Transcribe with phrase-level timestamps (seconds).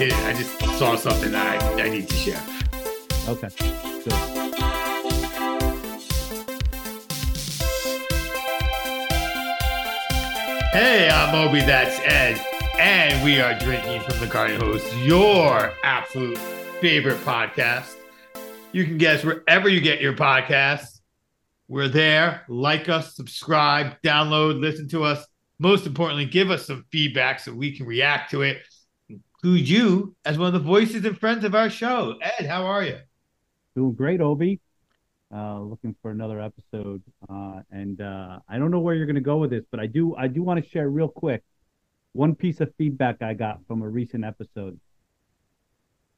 [0.00, 0.24] didn't.
[0.24, 2.42] I just saw something that I, I need to share.
[3.28, 3.50] Okay.
[4.02, 4.14] Good.
[10.72, 12.40] Hey, I'm Obi, that's Ed,
[12.78, 16.38] and we are drinking from the Garden Hose, your absolute
[16.80, 17.96] favorite podcast.
[18.72, 21.00] You can guess wherever you get your podcasts.
[21.68, 22.44] We're there.
[22.48, 25.26] Like us, subscribe, download, listen to us.
[25.58, 28.62] Most importantly, give us some feedback so we can react to it.
[29.42, 32.16] Include you as one of the voices and friends of our show.
[32.20, 32.98] Ed, how are you?
[33.74, 34.60] Doing great, Obi.
[35.34, 39.22] Uh, looking for another episode, uh, and uh, I don't know where you're going to
[39.22, 41.42] go with this, but I do I do want to share real quick
[42.12, 44.78] one piece of feedback I got from a recent episode.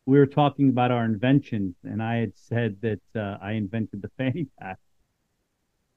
[0.06, 4.10] We were talking about our inventions, and I had said that uh, I invented the
[4.18, 4.78] fanny pack.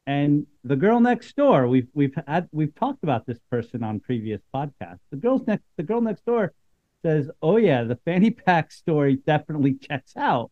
[0.05, 4.41] And the girl next door, we've we've had we've talked about this person on previous
[4.53, 4.99] podcasts.
[5.09, 6.53] The girl's next the girl next door
[7.05, 10.49] says, "Oh yeah, the fanny pack story definitely checks out."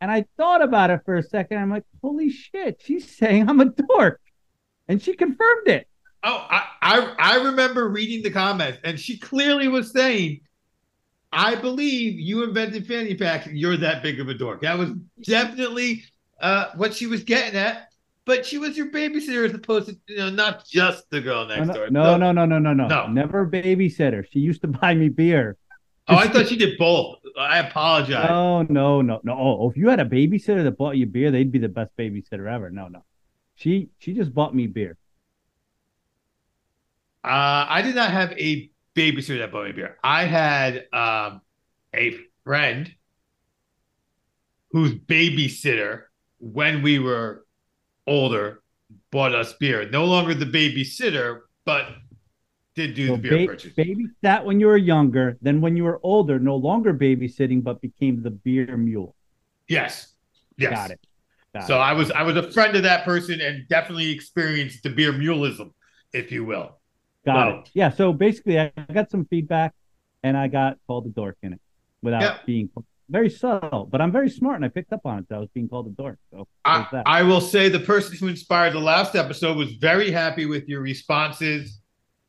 [0.00, 1.58] And I thought about it for a second.
[1.58, 4.20] I'm like, holy shit, she's saying I'm a dork.
[4.88, 5.86] And she confirmed it.
[6.24, 10.40] Oh, I, I, I remember reading the comments, and she clearly was saying,
[11.30, 13.46] I believe you invented fanny packs.
[13.46, 14.62] You're that big of a dork.
[14.62, 14.90] That was
[15.22, 16.02] definitely
[16.40, 17.91] uh, what she was getting at.
[18.24, 21.68] But she was your babysitter as opposed to, you know, not just the girl next
[21.68, 21.90] no, door.
[21.90, 23.06] No, no, no, no, no, no, No.
[23.08, 24.24] Never babysitter.
[24.30, 25.56] She used to buy me beer.
[26.08, 27.18] Oh, I thought she did both.
[27.38, 28.28] I apologize.
[28.28, 29.32] No, no, no, no.
[29.38, 32.50] Oh, if you had a babysitter that bought you beer, they'd be the best babysitter
[32.52, 32.70] ever.
[32.70, 33.04] No, no.
[33.54, 34.96] She she just bought me beer.
[37.24, 39.96] Uh, I did not have a babysitter that bought me beer.
[40.02, 41.40] I had um,
[41.94, 42.92] a friend
[44.72, 46.04] whose babysitter,
[46.38, 47.46] when we were
[48.06, 48.62] older,
[49.10, 49.88] bought us beer.
[49.90, 51.88] No longer the babysitter, but
[52.74, 53.72] did do So the beer ba- purchase.
[53.74, 58.22] babysat when you were younger, then when you were older, no longer babysitting, but became
[58.22, 59.14] the beer mule.
[59.68, 60.14] yes,
[60.56, 60.70] yes.
[60.72, 61.00] Got it.
[61.54, 61.78] Got So it.
[61.80, 65.72] I was I was a friend of that person and definitely experienced the beer mulism,
[66.12, 66.78] if you will.
[67.26, 67.58] Got Wow.
[67.60, 67.70] it.
[67.74, 67.90] Yeah.
[67.90, 69.74] So basically, I got some feedback,
[70.22, 71.60] and I got called a dork in it
[72.02, 72.38] without Yeah.
[72.46, 72.68] being
[73.12, 73.86] very subtle.
[73.90, 75.28] But I'm very smart, and I picked up on it.
[75.28, 76.18] That I was being called a dork.
[76.32, 76.86] So I.
[77.06, 80.80] I will say the person who inspired the last episode was very happy with your
[80.80, 81.80] responses.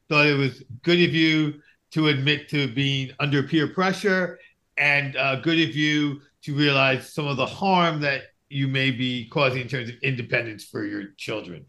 [0.10, 1.56] Thought it was good of you
[1.92, 4.40] to admit to being under peer pressure,
[4.78, 9.28] and uh, good of you to realize some of the harm that you may be
[9.30, 11.66] causing in terms of independence for your children.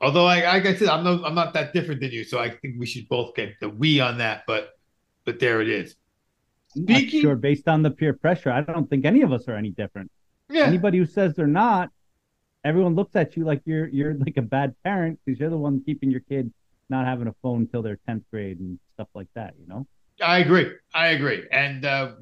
[0.00, 2.50] Although, I, like I said, I'm no, I'm not that different than you, so I
[2.50, 4.44] think we should both get the we on that.
[4.46, 4.70] But,
[5.24, 5.96] but there it is.
[6.82, 8.50] Speaking- sure based on the peer pressure.
[8.50, 10.10] I don't think any of us are any different.
[10.50, 11.90] Yeah, Anybody who says they're not,
[12.64, 15.82] everyone looks at you like you're you're like a bad parent because you're the one
[15.84, 16.52] keeping your kid
[16.90, 19.54] not having a phone until they're tenth grade and stuff like that.
[19.60, 19.86] You know.
[20.22, 20.72] I agree.
[20.94, 22.12] I agree, and uh,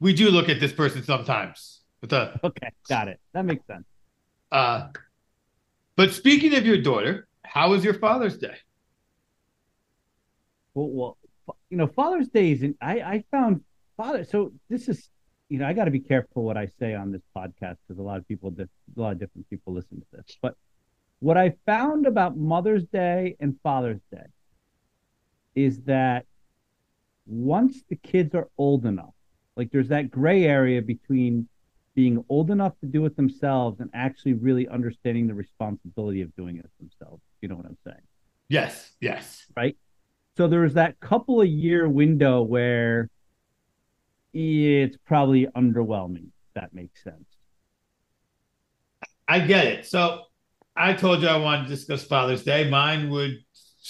[0.00, 3.20] we do look at this person sometimes with a Okay, got it.
[3.32, 3.84] That makes sense.
[4.52, 4.88] Uh,
[5.96, 8.56] but speaking of your daughter, how was your Father's Day?
[10.74, 10.88] Well,
[11.46, 12.64] well, you know, Father's Day is.
[12.80, 13.62] I I found
[13.98, 14.24] father.
[14.24, 15.10] So this is,
[15.50, 18.02] you know, I got to be careful what I say on this podcast because a
[18.02, 20.38] lot of people, a lot of different people listen to this.
[20.40, 20.54] But
[21.18, 24.26] what I found about Mother's Day and Father's Day
[25.54, 26.24] is that
[27.26, 29.14] once the kids are old enough,
[29.56, 31.48] like there's that gray area between
[31.94, 36.56] being old enough to do it themselves and actually really understanding the responsibility of doing
[36.56, 37.20] it themselves.
[37.40, 38.02] You know what I'm saying?
[38.48, 39.44] Yes, yes.
[39.56, 39.76] Right?
[40.36, 43.10] So there was that couple of year window where
[44.32, 46.28] it's probably underwhelming.
[46.54, 47.24] That makes sense.
[49.26, 49.86] I get it.
[49.86, 50.22] So
[50.74, 52.68] I told you I wanted to discuss Father's Day.
[52.68, 53.38] Mine would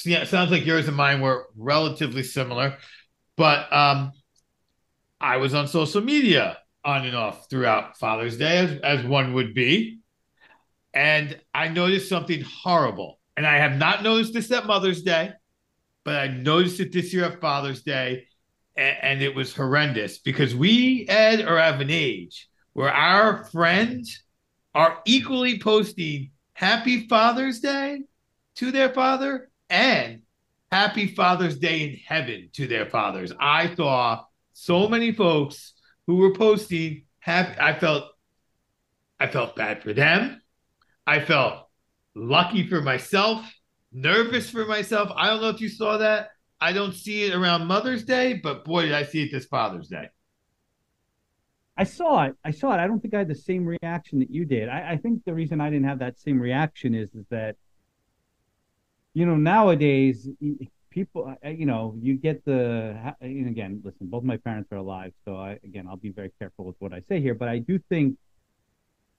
[0.05, 2.77] it sounds like yours and mine were relatively similar,
[3.37, 4.13] but um
[5.21, 9.55] I was on social media on and off throughout Father's Day as, as one would
[9.55, 9.99] be.
[10.95, 13.19] And I noticed something horrible.
[13.37, 15.33] And I have not noticed this at Mother's Day,
[16.05, 18.28] but I noticed it this year at Father's Day.
[18.79, 24.23] And, and it was horrendous because we, Ed, are of an age where our friends
[24.75, 28.03] are equally posting Happy Father's Day
[28.55, 30.23] to their father and
[30.71, 33.33] Happy Father's Day in heaven to their fathers.
[33.41, 34.23] I saw
[34.53, 35.75] so many folks
[36.07, 37.59] who were posting happy.
[37.61, 38.05] I felt,
[39.19, 40.41] I felt bad for them.
[41.07, 41.67] I felt
[42.15, 43.45] lucky for myself,
[43.93, 45.11] nervous for myself.
[45.17, 46.31] I don't know if you saw that.
[46.61, 49.89] I don't see it around Mother's Day, but boy, did I see it this Father's
[49.89, 50.09] Day.
[51.77, 52.35] I saw it.
[52.45, 52.81] I saw it.
[52.81, 54.69] I don't think I had the same reaction that you did.
[54.69, 57.55] I, I think the reason I didn't have that same reaction is, is that,
[59.15, 60.29] you know, nowadays,
[60.91, 63.15] people, you know, you get the.
[63.21, 66.65] And again, listen, both my parents are alive, so I again, I'll be very careful
[66.65, 67.35] with what I say here.
[67.35, 68.17] But I do think,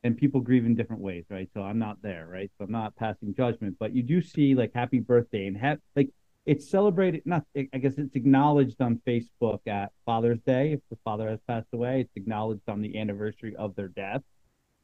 [0.03, 1.49] and people grieve in different ways, right?
[1.53, 2.51] So I'm not there, right?
[2.57, 6.09] So I'm not passing judgment, but you do see like happy birthday and have like
[6.49, 7.21] it's celebrated.
[7.25, 11.67] Not, I guess it's acknowledged on Facebook at Father's Day if the father has passed
[11.73, 12.01] away.
[12.01, 14.21] It's acknowledged on the anniversary of their death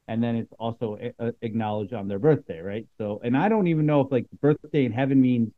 [0.08, 0.98] and then it's also
[1.42, 2.86] acknowledged on their birthday, right?
[2.98, 5.52] So, and I don't even know if like birthday in heaven means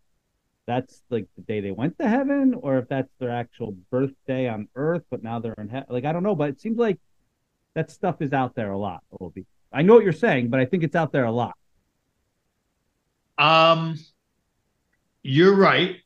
[0.66, 4.68] that's like the day they went to heaven, or if that's their actual birthday on
[4.74, 5.86] earth, but now they're in heaven.
[5.90, 6.98] Like I don't know, but it seems like
[7.74, 9.02] that stuff is out there a lot.
[9.20, 11.56] Obi, I know what you're saying, but I think it's out there a lot.
[13.36, 13.98] Um,
[15.22, 15.96] you're right.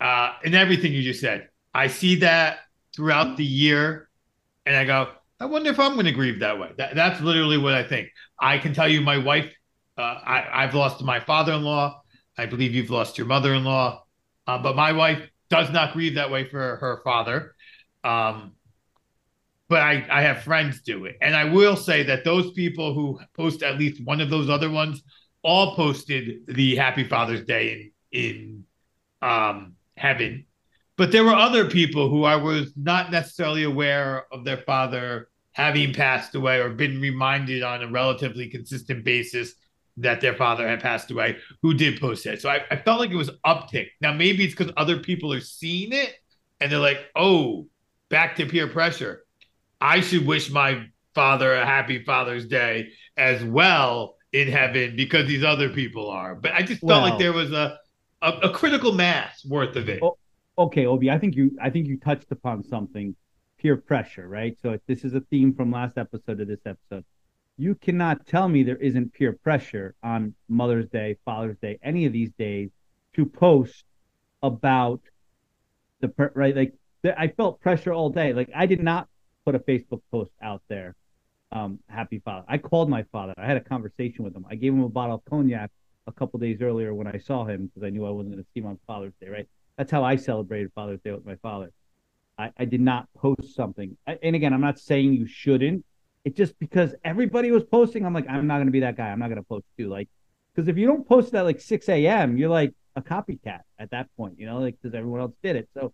[0.00, 2.58] Uh, in everything you just said, I see that
[2.94, 4.08] throughout the year,
[4.64, 5.08] and I go,
[5.40, 6.70] I wonder if I'm going to grieve that way.
[6.78, 8.08] That, that's literally what I think.
[8.40, 9.52] I can tell you, my wife,
[9.96, 12.00] uh, I, have lost my father-in-law.
[12.36, 14.04] I believe you've lost your mother-in-law,
[14.46, 17.54] uh, but my wife does not grieve that way for her father.
[18.04, 18.52] Um,
[19.68, 23.20] but I, I have friends do it, and I will say that those people who
[23.34, 25.02] post at least one of those other ones
[25.42, 28.64] all posted the Happy Father's Day in
[29.22, 30.44] um, heaven
[30.98, 35.94] but there were other people who I was not necessarily aware of their father having
[35.94, 39.54] passed away or been reminded on a relatively consistent basis
[39.96, 42.42] that their father had passed away who did post it.
[42.42, 43.90] So I, I felt like it was uptick.
[44.00, 46.14] Now maybe it's because other people are seeing it
[46.60, 47.68] and they're like, oh,
[48.08, 49.24] back to peer pressure.
[49.80, 50.84] I should wish my
[51.14, 56.34] father a happy Father's Day as well in heaven because these other people are.
[56.34, 57.78] But I just felt well, like there was a,
[58.22, 60.00] a, a critical mass worth of it.
[60.02, 60.16] Oh,
[60.56, 63.14] okay, Obi, I think you I think you touched upon something
[63.58, 64.56] peer pressure, right?
[64.62, 67.04] So this is a theme from last episode to this episode.
[67.56, 72.12] You cannot tell me there isn't peer pressure on Mother's Day, Father's Day, any of
[72.12, 72.70] these days
[73.14, 73.84] to post
[74.42, 75.00] about
[76.00, 76.74] the right like
[77.04, 78.32] I felt pressure all day.
[78.32, 79.08] Like I did not
[79.44, 80.94] put a Facebook post out there.
[81.50, 82.44] Um, happy father.
[82.46, 83.32] I called my father.
[83.38, 84.44] I had a conversation with him.
[84.50, 85.70] I gave him a bottle of cognac
[86.08, 88.50] a couple days earlier when I saw him because I knew I wasn't going to
[88.52, 89.46] see him on Father's Day, right?
[89.76, 91.70] That's how I celebrated Father's Day with my father.
[92.38, 93.96] I, I did not post something.
[94.06, 95.84] I, and again, I'm not saying you shouldn't.
[96.24, 98.04] It's just because everybody was posting.
[98.04, 99.08] I'm like, I'm not going to be that guy.
[99.08, 99.88] I'm not going to post too.
[99.88, 100.08] Like,
[100.54, 104.08] because if you don't post at like 6 a.m., you're like a copycat at that
[104.16, 105.68] point, you know, like because everyone else did it.
[105.74, 105.92] So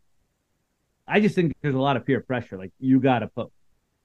[1.07, 2.57] I just think there's a lot of peer pressure.
[2.57, 3.53] Like, you got to post.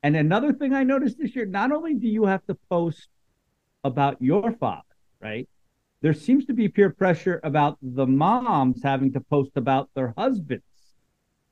[0.02, 3.08] And another thing I noticed this year, not only do you have to post
[3.84, 4.84] about your father,
[5.22, 5.48] right?
[6.02, 10.64] There seems to be peer pressure about the moms having to post about their husbands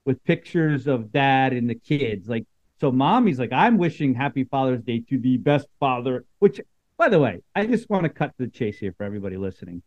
[0.05, 2.29] with pictures of dad and the kids.
[2.29, 2.45] Like,
[2.79, 6.61] so mommy's like, I'm wishing happy Father's Day to the best father, which,
[6.97, 9.83] by the way, I just want to cut to the chase here for everybody listening.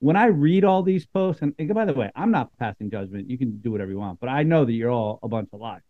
[0.00, 3.30] When I read all these posts, and, and by the way, I'm not passing judgment.
[3.30, 5.60] You can do whatever you want, but I know that you're all a bunch of
[5.60, 5.80] lies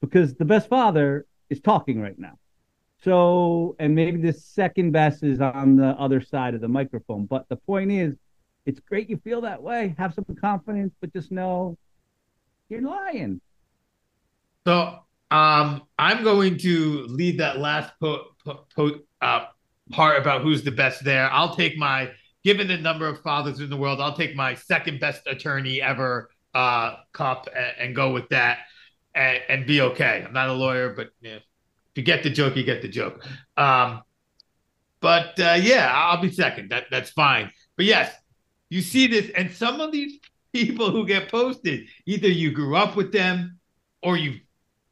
[0.00, 2.38] because the best father is talking right now.
[3.04, 7.26] So, and maybe the second best is on the other side of the microphone.
[7.26, 8.16] But the point is,
[8.64, 9.94] it's great you feel that way.
[9.98, 11.76] Have some confidence, but just know
[12.70, 13.42] you're lying.
[14.66, 19.46] So, um, I'm going to leave that last po- po- po- uh,
[19.90, 21.30] part about who's the best there.
[21.30, 22.10] I'll take my,
[22.42, 26.30] given the number of fathers in the world, I'll take my second best attorney ever
[26.54, 28.60] uh, cup and, and go with that
[29.14, 30.24] and, and, be okay.
[30.26, 31.38] I'm not a lawyer, but know,
[31.94, 33.24] if you get the joke, you get the joke.
[33.56, 34.02] Um,
[35.00, 36.70] but uh, yeah, I'll be second.
[36.70, 37.52] That that's fine.
[37.76, 38.12] But yes,
[38.68, 40.18] you see this, and some of these
[40.52, 43.60] people who get posted, either you grew up with them,
[44.02, 44.40] or you've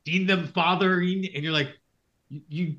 [0.07, 1.71] seen them fathering, and you're like,
[2.29, 2.77] you, you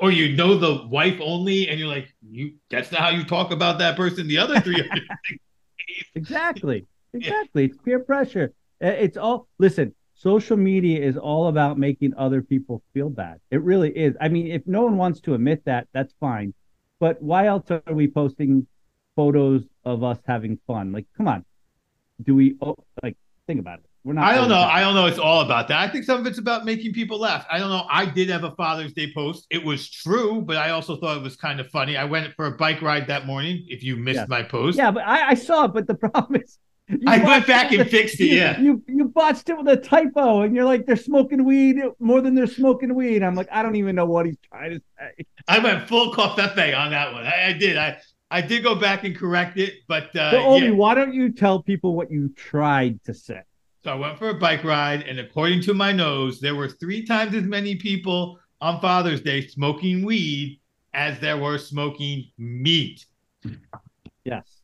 [0.00, 3.52] or you know the wife only, and you're like, you that's not how you talk
[3.52, 4.26] about that person.
[4.26, 4.82] The other three.
[6.14, 6.86] exactly.
[7.12, 7.64] Exactly.
[7.64, 8.52] It's peer pressure.
[8.80, 13.40] It's all listen social media is all about making other people feel bad.
[13.50, 14.14] It really is.
[14.20, 16.52] I mean, if no one wants to admit that, that's fine.
[16.98, 18.66] But why else are we posting
[19.16, 20.92] photos of us having fun?
[20.92, 21.44] Like, come on.
[22.22, 23.86] Do we oh, like think about it?
[24.04, 24.60] We're not I don't know.
[24.60, 25.06] I don't know.
[25.06, 25.78] It's all about that.
[25.78, 27.46] I think some of it's about making people laugh.
[27.50, 27.86] I don't know.
[27.88, 29.46] I did have a Father's Day post.
[29.50, 31.96] It was true, but I also thought it was kind of funny.
[31.96, 33.64] I went for a bike ride that morning.
[33.68, 34.28] If you missed yes.
[34.28, 35.72] my post, yeah, but I, I saw it.
[35.72, 36.58] But the problem is,
[37.06, 38.26] I went back and fixed it.
[38.26, 42.20] Yeah, you you botched it with a typo, and you're like, they're smoking weed more
[42.20, 43.22] than they're smoking weed.
[43.22, 45.24] I'm like, I don't even know what he's trying to say.
[45.48, 47.26] I went full covfefe on that one.
[47.26, 47.76] I, I, did.
[47.76, 47.98] I
[48.30, 50.70] I did go back and correct it, but uh, so, Obi, yeah.
[50.72, 53.42] why don't you tell people what you tried to say?
[53.82, 57.04] So I went for a bike ride, and according to my nose, there were three
[57.04, 60.60] times as many people on Father's Day smoking weed
[60.92, 63.06] as there were smoking meat.
[64.24, 64.59] Yes.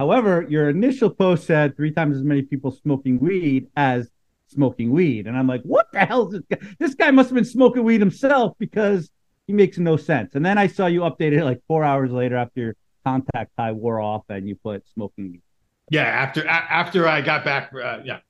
[0.00, 4.10] However, your initial post said three times as many people smoking weed as
[4.46, 5.26] smoking weed.
[5.26, 6.68] And I'm like, what the hell is this guy?
[6.78, 9.10] This guy must have been smoking weed himself because
[9.46, 10.36] he makes no sense.
[10.36, 13.72] And then I saw you update it like four hours later after your contact tie
[13.72, 15.42] wore off and you put smoking weed.
[15.90, 18.20] Yeah, after after I got back, uh, yeah.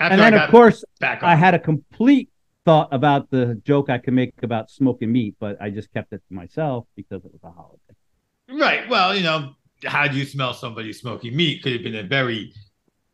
[0.00, 2.28] After and then, of course, back I had a complete
[2.64, 6.22] thought about the joke I could make about smoking meat, but I just kept it
[6.28, 7.78] to myself because it was a holiday.
[8.50, 8.88] Right.
[8.88, 9.54] Well, you know,
[9.84, 11.62] how do you smell somebody smoking meat?
[11.62, 12.52] Could have been a very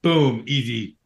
[0.02, 0.96] boom, easy.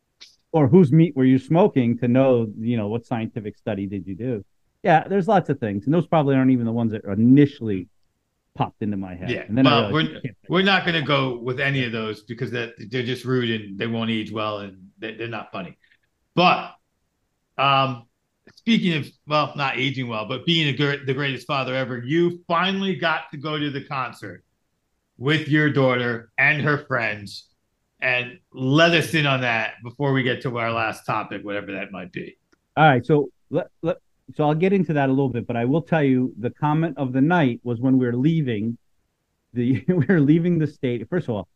[0.52, 4.14] Or whose meat were you smoking to know, you know, what scientific study did you
[4.14, 4.44] do?
[4.82, 5.84] Yeah, there's lots of things.
[5.84, 7.88] And those probably aren't even the ones that initially
[8.54, 9.30] popped into my head.
[9.30, 9.42] Yeah.
[9.42, 12.74] And then well, we're, we're not going to go with any of those because that
[12.90, 15.76] they're just rude and they won't age well and they're not funny.
[16.34, 16.74] But
[17.56, 18.06] um,
[18.56, 22.96] speaking of, well, not aging well, but being a, the greatest father ever, you finally
[22.96, 24.44] got to go to the concert
[25.18, 27.48] with your daughter and her friends
[28.00, 31.90] and let us in on that before we get to our last topic, whatever that
[31.90, 32.38] might be.
[32.76, 33.04] All right.
[33.04, 33.96] So let, let,
[34.36, 36.96] so I'll get into that a little bit, but I will tell you the comment
[36.96, 38.78] of the night was when we were leaving
[39.52, 41.06] the we were leaving the state.
[41.08, 41.48] First of all,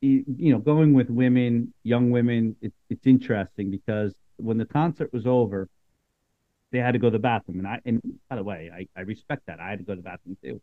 [0.00, 5.12] you, you know, going with women, young women, it, it's interesting because when the concert
[5.12, 5.68] was over,
[6.72, 9.02] they had to go to the bathroom, and I and by the way, I, I
[9.02, 9.60] respect that.
[9.60, 10.60] I had to go to the bathroom too.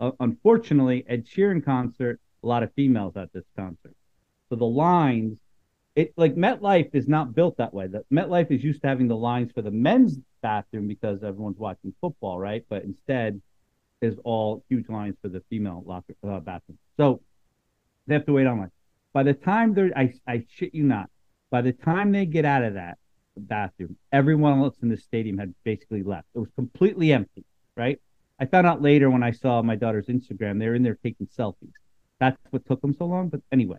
[0.00, 3.94] Uh, unfortunately, Ed Sheeran concert, a lot of females at this concert.
[4.48, 5.38] So the lines,
[5.96, 7.88] it like MetLife is not built that way.
[7.88, 11.92] The MetLife is used to having the lines for the men's bathroom because everyone's watching
[12.00, 12.64] football, right?
[12.68, 13.40] But instead,
[14.00, 16.78] is all huge lines for the female locker uh, bathroom.
[16.96, 17.20] So
[18.06, 18.70] they have to wait online.
[19.12, 21.10] By the time they're, I, I shit you not,
[21.50, 22.98] by the time they get out of that
[23.36, 26.26] bathroom, everyone else in the stadium had basically left.
[26.34, 27.44] It was completely empty,
[27.76, 28.00] right?
[28.40, 31.26] I found out later when I saw my daughter's Instagram, they were in there taking
[31.26, 31.72] selfies.
[32.20, 33.28] That's what took them so long.
[33.28, 33.78] But anyway,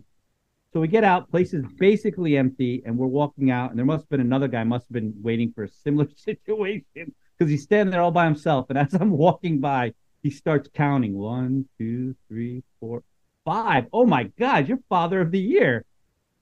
[0.72, 4.04] so we get out, place is basically empty, and we're walking out, and there must
[4.04, 7.90] have been another guy, must have been waiting for a similar situation because he's standing
[7.90, 8.66] there all by himself.
[8.68, 13.02] And as I'm walking by, he starts counting one, two, three, four,
[13.44, 13.86] five.
[13.92, 15.84] Oh my God, you're father of the year.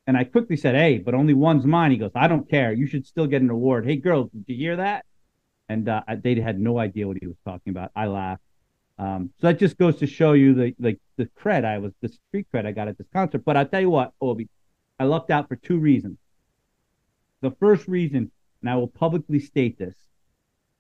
[0.07, 1.91] And I quickly said, Hey, but only one's mine.
[1.91, 2.73] He goes, I don't care.
[2.73, 3.87] You should still get an award.
[3.87, 5.05] Hey, girls, did you hear that?
[5.69, 7.91] And uh, they had no idea what he was talking about.
[7.95, 8.43] I laughed.
[8.99, 12.09] Um, so that just goes to show you the like the cred I was the
[12.09, 13.45] street cred I got at this concert.
[13.45, 14.49] But I'll tell you what, Obi,
[14.99, 16.19] I lucked out for two reasons.
[17.41, 19.95] The first reason, and I will publicly state this,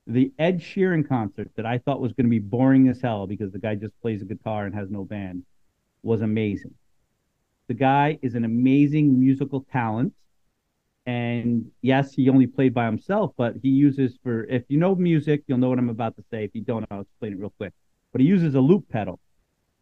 [0.09, 3.53] the Ed Sheeran concert that I thought was going to be boring as hell because
[3.53, 5.45] the guy just plays a guitar and has no band
[6.03, 6.75] was amazing.
[7.69, 10.15] The guy is an amazing musical talent.
[11.09, 15.43] And yes, he only played by himself, but he uses for if you know music,
[15.47, 16.45] you'll know what I'm about to say.
[16.45, 17.73] If you don't, I'll explain it real quick.
[18.13, 19.19] But he uses a loop pedal.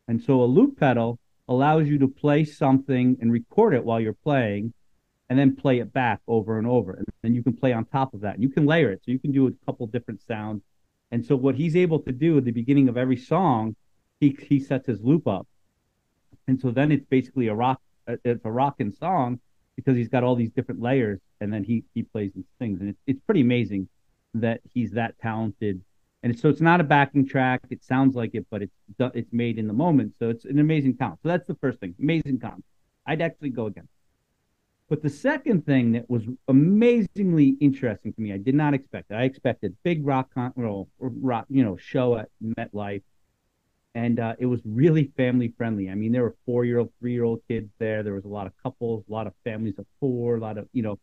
[0.06, 1.18] And so a loop pedal
[1.48, 4.72] allows you to play something and record it while you're playing
[5.28, 6.92] and then play it back over and over.
[6.92, 8.40] And then you can play on top of that.
[8.40, 9.00] You can layer it.
[9.04, 10.62] So you can do a couple different sounds.
[11.10, 13.74] And so what he's able to do at the beginning of every song,
[14.20, 15.48] he he sets his loop up.
[16.46, 19.40] And so then it's basically a rock it's a rocking song
[19.76, 22.90] because he's got all these different layers and then he he plays these things and
[22.90, 23.88] it's, it's pretty amazing
[24.34, 25.80] that he's that talented.
[26.22, 27.60] And so it's not a backing track.
[27.70, 30.14] It sounds like it but it's it's made in the moment.
[30.18, 31.20] So it's an amazing talent.
[31.22, 31.94] So that's the first thing.
[32.00, 32.64] Amazing talent.
[33.06, 33.88] I'd actually go again.
[34.88, 39.14] But the second thing that was amazingly interesting to me i did not expect it.
[39.14, 43.02] I expected big rock con- well, rock you know show at metlife
[43.96, 45.88] and uh, it was really family friendly.
[45.88, 48.02] I mean, there were four year old, three year old kids there.
[48.02, 50.68] There was a lot of couples, a lot of families of four, a lot of
[50.74, 50.98] you know,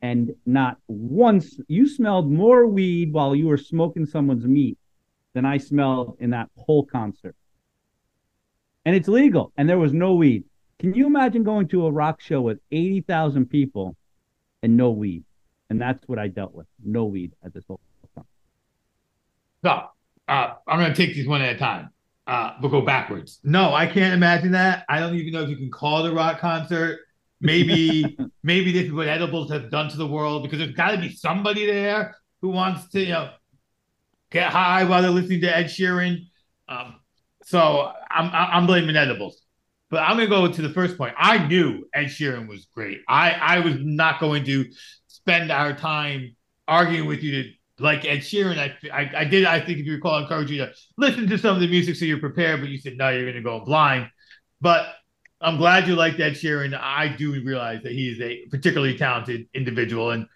[0.00, 4.78] and not once you smelled more weed while you were smoking someone's meat
[5.34, 7.36] than I smelled in that whole concert.
[8.86, 10.44] And it's legal, and there was no weed.
[10.78, 13.96] Can you imagine going to a rock show with eighty thousand people
[14.62, 15.24] and no weed?
[15.68, 16.66] And that's what I dealt with.
[16.82, 17.80] No weed at this whole
[18.14, 18.24] time.
[19.62, 19.70] So
[20.26, 21.90] uh, I'm going to take these one at a time
[22.30, 23.40] uh, but go backwards.
[23.42, 24.84] No, I can't imagine that.
[24.88, 27.00] I don't even know if you can call it a rock concert.
[27.40, 30.98] Maybe, maybe this is what edibles have done to the world because there's got to
[30.98, 33.32] be somebody there who wants to, you know,
[34.30, 36.26] get high while they're listening to Ed Sheeran.
[36.68, 37.00] Um,
[37.42, 39.42] so I'm I'm blaming edibles.
[39.90, 41.14] But I'm gonna go to the first point.
[41.18, 43.00] I knew Ed Sheeran was great.
[43.08, 44.66] I I was not going to
[45.08, 46.36] spend our time
[46.68, 49.44] arguing with you to like Ed Sheeran, I, I, I did.
[49.44, 52.04] I think if you recall, encourage you to listen to some of the music so
[52.04, 52.60] you're prepared.
[52.60, 54.08] But you said no, you're going to go blind.
[54.60, 54.86] But
[55.40, 56.78] I'm glad you liked Ed Sheeran.
[56.78, 60.10] I do realize that he is a particularly talented individual.
[60.10, 60.26] And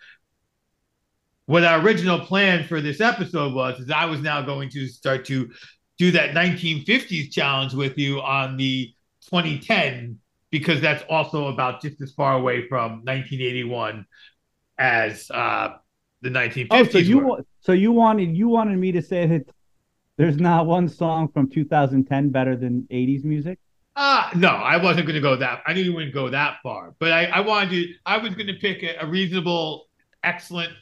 [1.46, 5.26] what our original plan for this episode was is I was now going to start
[5.26, 5.50] to
[5.98, 8.94] do that 1950s challenge with you on the
[9.28, 10.18] 2010
[10.50, 14.06] because that's also about just as far away from 1981
[14.78, 15.70] as uh,
[16.24, 16.66] the 1950s.
[16.70, 17.44] Oh, so you were.
[17.60, 19.46] so you wanted you wanted me to say that
[20.16, 23.58] there's not one song from 2010 better than 80s music?
[23.94, 25.62] Uh no, I wasn't going to go that.
[25.66, 27.94] I knew you wouldn't go that far, but I, I wanted to.
[28.04, 29.86] I was going to pick a, a, reasonable,
[30.24, 30.72] excellent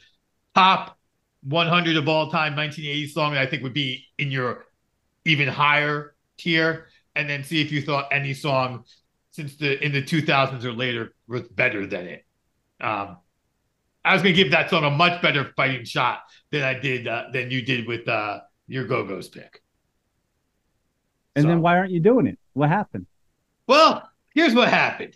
[0.55, 0.97] top
[1.43, 4.65] 100 of all time 1980s song that I think would be in your
[5.25, 8.83] even higher tier, and then see if you thought any song
[9.29, 12.25] since the in the 2000s or later was better than it.
[12.81, 13.17] Um,
[14.05, 17.07] I was going to give that song a much better fighting shot than I did
[17.07, 19.61] uh, than you did with uh, your Go Go's pick.
[21.35, 21.49] And so.
[21.49, 22.37] then why aren't you doing it?
[22.53, 23.07] What happened?
[23.67, 25.15] Well, here's what happened.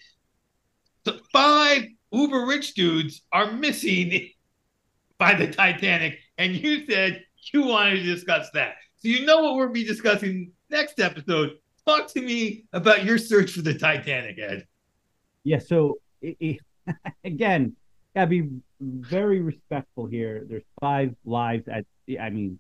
[1.04, 4.30] The five uber rich dudes are missing
[5.18, 8.76] by the Titanic, and you said you wanted to discuss that.
[8.98, 11.58] So you know what we'll be discussing next episode.
[11.86, 14.68] Talk to me about your search for the Titanic, Ed.
[15.44, 15.60] Yeah.
[15.60, 16.60] So it, it,
[17.24, 17.76] again,
[18.16, 18.50] gotta be
[18.80, 20.46] very respectful here.
[20.48, 21.86] There's five lives at.
[22.20, 22.60] I mean,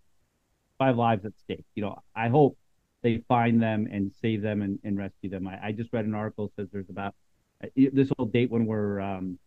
[0.77, 1.65] five lives at stake.
[1.75, 2.57] You know, I hope
[3.01, 5.47] they find them and save them and, and rescue them.
[5.47, 7.13] I, I, just read an article says there's about
[7.63, 9.37] uh, this whole date when we're um,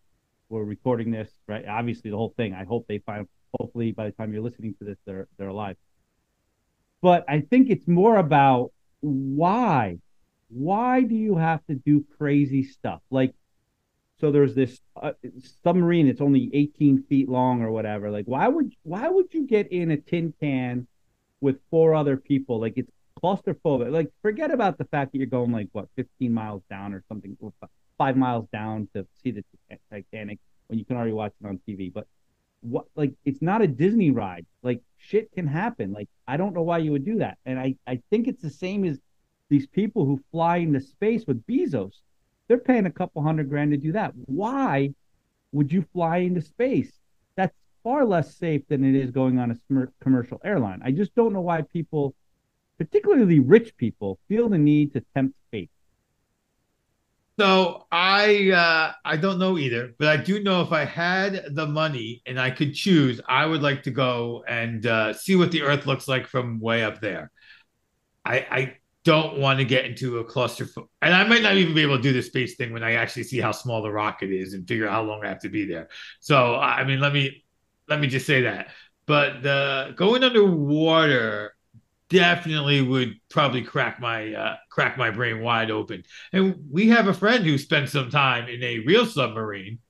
[0.48, 1.66] we're recording this, right?
[1.66, 2.54] Obviously, the whole thing.
[2.54, 3.26] I hope they find.
[3.58, 5.76] Hopefully, by the time you're listening to this, they're they're alive.
[7.02, 9.98] But I think it's more about why.
[10.48, 13.00] Why do you have to do crazy stuff?
[13.10, 13.34] Like,
[14.20, 15.12] so there's this uh,
[15.64, 16.06] submarine.
[16.06, 18.10] It's only 18 feet long or whatever.
[18.10, 20.86] Like, why would why would you get in a tin can
[21.40, 22.60] with four other people?
[22.60, 22.90] Like, it's
[23.22, 23.90] claustrophobic.
[23.90, 27.36] Like, forget about the fact that you're going like what 15 miles down or something,
[27.40, 27.52] or
[27.98, 29.44] five miles down to see the
[29.90, 31.92] Titanic when you can already watch it on TV.
[31.92, 32.06] But
[32.60, 34.46] what, like, it's not a Disney ride.
[34.62, 35.92] Like, shit can happen.
[35.92, 37.38] Like, I don't know why you would do that.
[37.46, 38.98] And I, I think it's the same as
[39.48, 41.94] these people who fly into space with Bezos.
[42.50, 44.12] They're paying a couple hundred grand to do that.
[44.26, 44.92] Why
[45.52, 46.92] would you fly into space?
[47.36, 50.82] That's far less safe than it is going on a commercial airline.
[50.84, 52.14] I just don't know why people
[52.80, 55.70] particularly rich people, feel the need to tempt fate?
[57.38, 61.66] So I uh, I don't know either, but I do know if I had the
[61.66, 65.62] money and I could choose, I would like to go and uh, see what the
[65.62, 67.30] Earth looks like from way up there.
[68.24, 68.76] I I
[69.10, 70.68] don't want to get into a cluster,
[71.02, 73.24] and I might not even be able to do the space thing when I actually
[73.24, 75.64] see how small the rocket is and figure out how long I have to be
[75.66, 75.88] there.
[76.20, 77.44] So I mean, let me
[77.88, 78.68] let me just say that.
[79.06, 81.56] But the going underwater
[82.08, 86.04] definitely would probably crack my uh, crack my brain wide open.
[86.32, 89.80] And we have a friend who spent some time in a real submarine.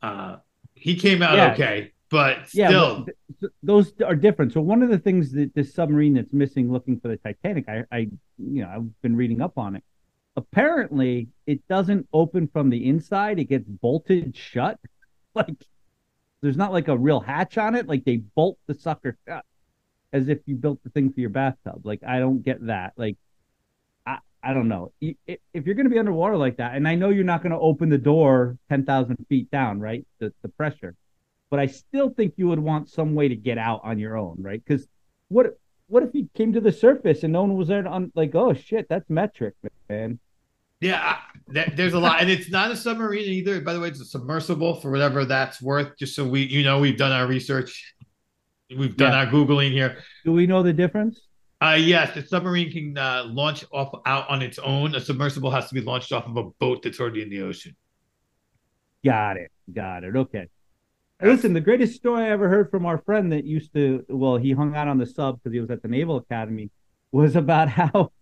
[0.00, 0.36] Uh,
[0.74, 1.52] he came out yeah.
[1.52, 3.06] okay, but yeah, still,
[3.40, 4.52] th- those are different.
[4.52, 7.82] So one of the things that this submarine that's missing, looking for the Titanic, I,
[7.90, 7.98] I,
[8.38, 9.82] you know, I've been reading up on it.
[10.36, 14.78] Apparently, it doesn't open from the inside; it gets bolted shut.
[15.36, 15.56] Like
[16.42, 17.88] there's not like a real hatch on it.
[17.88, 19.44] Like they bolt the sucker shut
[20.12, 21.80] as if you built the thing for your bathtub.
[21.82, 22.92] Like I don't get that.
[22.96, 23.16] Like
[24.06, 24.92] I I don't know.
[25.00, 27.58] If you're going to be underwater like that, and I know you're not going to
[27.58, 30.06] open the door ten thousand feet down, right?
[30.20, 30.94] The the pressure,
[31.54, 34.38] but I still think you would want some way to get out on your own,
[34.40, 34.60] right?
[34.66, 34.88] Because
[35.28, 38.34] what what if you came to the surface and no one was there on like,
[38.34, 39.54] oh shit, that's metric,
[39.88, 40.18] man.
[40.80, 43.60] Yeah, there's a lot, and it's not a submarine either.
[43.60, 45.96] By the way, it's a submersible for whatever that's worth.
[45.96, 47.94] Just so we, you know, we've done our research.
[48.76, 49.20] We've done yeah.
[49.20, 49.98] our googling here.
[50.24, 51.20] Do we know the difference?
[51.62, 54.96] Uh, yes, the submarine can uh, launch off out on its own.
[54.96, 57.76] A submersible has to be launched off of a boat that's already in the ocean.
[59.04, 59.52] Got it.
[59.72, 60.16] Got it.
[60.16, 60.48] Okay.
[61.22, 64.52] Listen, the greatest story I ever heard from our friend that used to, well, he
[64.52, 66.70] hung out on the sub because he was at the Naval Academy,
[67.12, 68.12] was about how,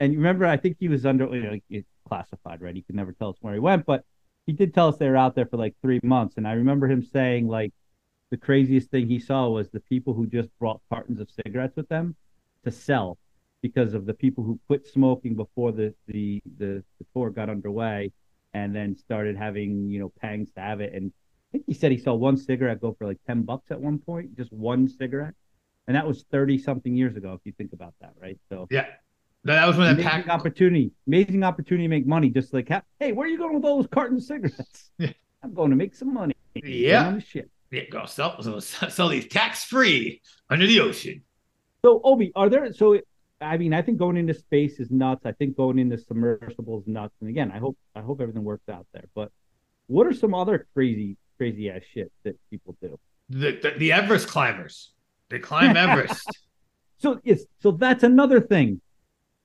[0.00, 2.74] and you remember, I think he was under, you know, classified, right?
[2.74, 4.04] He could never tell us where he went, but
[4.46, 6.36] he did tell us they were out there for like three months.
[6.36, 7.72] And I remember him saying, like,
[8.30, 11.88] the craziest thing he saw was the people who just brought cartons of cigarettes with
[11.88, 12.14] them
[12.64, 13.18] to sell
[13.62, 18.12] because of the people who quit smoking before the, the, the, the tour got underway
[18.54, 20.94] and then started having, you know, pangs to have it.
[20.94, 21.12] And
[21.48, 23.98] I think he said he saw one cigarette go for like 10 bucks at one
[23.98, 25.34] point, just one cigarette.
[25.86, 28.38] And that was 30 something years ago, if you think about that, right?
[28.50, 28.86] So, yeah.
[29.44, 32.28] That was when amazing pack opportunity, amazing opportunity to make money.
[32.28, 34.90] Just like, hey, where are you going with all those cartons of cigarettes?
[35.42, 36.34] I'm going to make some money.
[36.54, 37.18] Yeah.
[37.20, 37.48] Ship.
[37.70, 41.22] Yeah, go sell, sell these tax free under the ocean.
[41.84, 42.72] So, Obi, are there?
[42.72, 42.98] So,
[43.40, 45.24] I mean, I think going into space is nuts.
[45.24, 47.14] I think going into submersibles nuts.
[47.20, 49.04] And again, I hope I hope everything works out there.
[49.14, 49.30] But
[49.86, 52.98] what are some other crazy crazy ass shit that people do?
[53.30, 54.92] The the, the Everest climbers.
[55.30, 56.28] They climb Everest.
[56.98, 58.80] so yes, so that's another thing.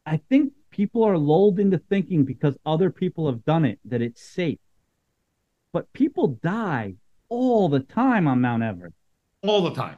[0.06, 4.22] I think people are lulled into thinking because other people have done it that it's
[4.22, 4.60] safe.
[5.72, 6.96] But people die
[7.30, 8.96] all the time on Mount Everest.
[9.44, 9.98] All the time.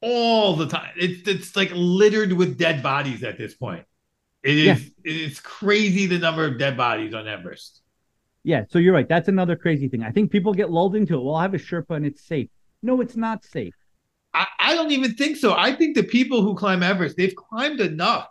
[0.00, 0.90] All the time.
[0.96, 3.84] It's it's like littered with dead bodies at this point.
[4.42, 5.12] It is yeah.
[5.12, 7.81] it's crazy the number of dead bodies on Everest.
[8.44, 9.08] Yeah, so you're right.
[9.08, 10.02] That's another crazy thing.
[10.02, 11.22] I think people get lulled into it.
[11.22, 12.48] Well, I have a Sherpa and it's safe.
[12.82, 13.74] No, it's not safe.
[14.34, 15.54] I, I don't even think so.
[15.54, 18.28] I think the people who climb Everest, they've climbed enough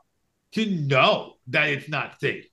[0.54, 2.46] to know that it's not safe.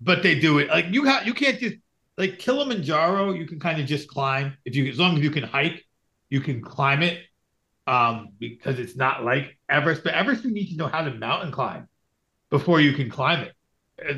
[0.00, 0.68] But they do it.
[0.68, 1.76] Like you you can't just
[2.16, 4.56] like Kilimanjaro, you can kind of just climb.
[4.64, 5.84] If you as long as you can hike,
[6.30, 7.20] you can climb it.
[7.86, 11.50] Um, because it's not like Everest, but Everest you need to know how to mountain
[11.50, 11.88] climb
[12.50, 13.52] before you can climb it.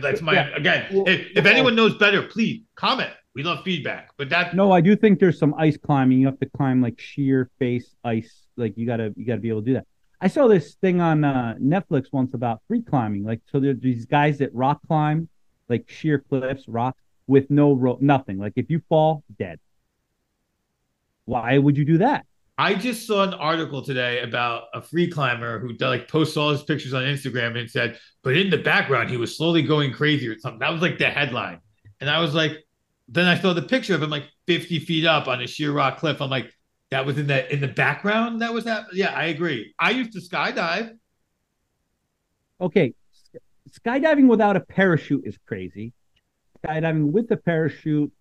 [0.01, 0.57] That's my yeah.
[0.57, 0.87] again.
[0.93, 3.11] Well, if, if well, anyone knows better, please comment.
[3.35, 4.11] We love feedback.
[4.17, 6.19] But that no, I do think there's some ice climbing.
[6.19, 8.47] You have to climb like sheer face ice.
[8.57, 9.87] Like you gotta you gotta be able to do that.
[10.21, 13.25] I saw this thing on uh, Netflix once about free climbing.
[13.25, 15.29] Like so, there's these guys that rock climb,
[15.69, 18.39] like sheer cliffs, rock with no rope, nothing.
[18.39, 19.61] Like if you fall, dead.
[21.25, 22.27] Why would you do that?
[22.61, 26.63] I just saw an article today about a free climber who like posts all his
[26.63, 30.39] pictures on Instagram and said, but in the background he was slowly going crazy or
[30.39, 30.59] something.
[30.59, 31.61] That was like the headline,
[32.03, 32.53] and I was like,
[33.09, 35.97] then I saw the picture of him like 50 feet up on a sheer rock
[35.97, 36.21] cliff.
[36.21, 36.53] I'm like,
[36.91, 38.43] that was in the in the background.
[38.43, 38.93] That was that.
[38.93, 39.75] Yeah, I agree.
[39.79, 40.99] I used to skydive.
[42.61, 42.93] Okay,
[43.71, 45.95] skydiving without a parachute is crazy.
[46.63, 48.13] Skydiving with a parachute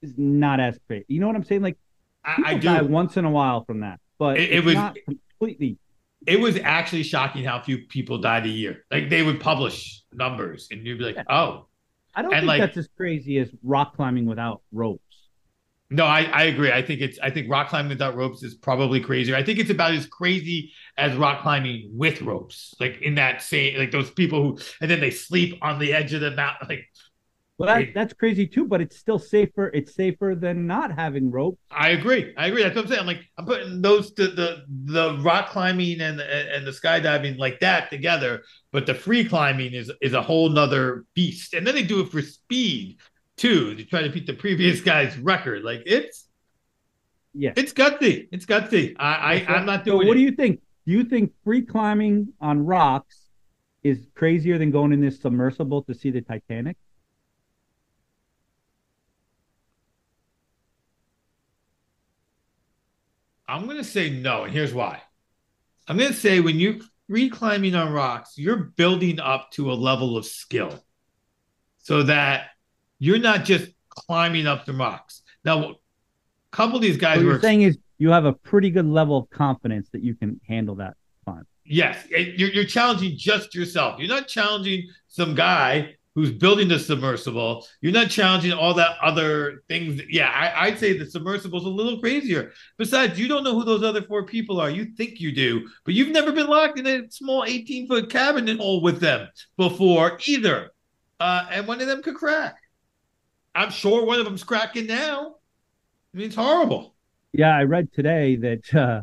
[0.00, 1.04] is not as crazy.
[1.08, 1.60] You know what I'm saying?
[1.60, 1.76] Like
[2.24, 5.78] I, I do die once in a while from that, but it, it was completely.
[6.26, 8.84] It was actually shocking how few people died a year.
[8.90, 11.66] Like they would publish numbers, and you'd be like, "Oh."
[12.14, 15.02] I don't and think like, that's as crazy as rock climbing without ropes.
[15.92, 16.72] No, I, I agree.
[16.72, 19.36] I think it's I think rock climbing without ropes is probably crazier.
[19.36, 22.74] I think it's about as crazy as rock climbing with ropes.
[22.80, 26.14] Like in that same like those people who and then they sleep on the edge
[26.14, 26.68] of the mountain.
[26.68, 26.88] Like
[27.62, 29.68] well, that, that's crazy too, but it's still safer.
[29.68, 31.58] It's safer than not having ropes.
[31.70, 32.34] I agree.
[32.36, 32.64] I agree.
[32.64, 33.00] That's what I'm saying.
[33.00, 37.60] I'm like, I'm putting those the the, the rock climbing and and the skydiving like
[37.60, 41.54] that together, but the free climbing is is a whole nother beast.
[41.54, 42.98] And then they do it for speed
[43.36, 45.62] too to try to beat the previous guy's record.
[45.62, 46.28] Like it's
[47.32, 48.26] yeah, it's gutsy.
[48.32, 48.96] It's gutsy.
[48.98, 50.02] I, I I'm not doing.
[50.02, 50.18] So what it.
[50.18, 50.60] do you think?
[50.84, 53.28] Do you think free climbing on rocks
[53.84, 56.76] is crazier than going in this submersible to see the Titanic?
[63.52, 65.02] I'm going to say no, and here's why.
[65.86, 69.74] I'm going to say when you're free climbing on rocks, you're building up to a
[69.74, 70.82] level of skill
[71.76, 72.46] so that
[72.98, 75.20] you're not just climbing up the rocks.
[75.44, 75.74] Now, a
[76.50, 79.28] couple of these guys what you're saying is you have a pretty good level of
[79.28, 81.46] confidence that you can handle that climb.
[81.66, 83.98] Yes, you're, you're challenging just yourself.
[83.98, 87.66] You're not challenging some guy who's building the submersible.
[87.80, 90.00] You're not challenging all that other things.
[90.08, 92.52] Yeah, I, would say the submersible's a little crazier.
[92.76, 94.70] Besides, you don't know who those other four people are.
[94.70, 98.58] You think you do, but you've never been locked in a small 18 foot cabin
[98.58, 100.70] hole with them before either.
[101.18, 102.56] Uh, and one of them could crack.
[103.54, 105.36] I'm sure one of them's cracking now.
[106.14, 106.94] I mean, it's horrible.
[107.32, 108.74] Yeah, I read today that.
[108.74, 109.02] Uh,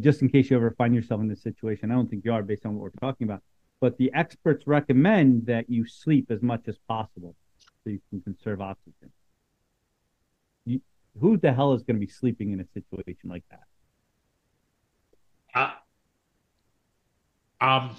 [0.00, 2.42] just in case you ever find yourself in this situation, I don't think you are
[2.42, 3.40] based on what we're talking about
[3.80, 7.34] but the experts recommend that you sleep as much as possible
[7.84, 9.12] so you can conserve oxygen.
[10.64, 10.80] You,
[11.20, 13.62] who the hell is going to be sleeping in a situation like that?
[17.60, 17.96] Uh, um,